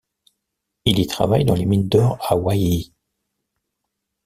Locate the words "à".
2.27-2.35